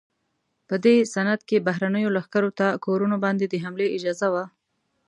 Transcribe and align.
په 0.67 0.75
دې 0.83 0.95
سند 1.13 1.39
کې 1.49 1.63
بهرنیو 1.67 2.13
لښکرو 2.15 2.51
ته 2.59 2.67
کورونو 2.85 3.15
باندې 3.25 3.45
د 3.47 3.55
حملې 3.63 3.87
اجازه 3.97 4.27
وه. 4.33 4.45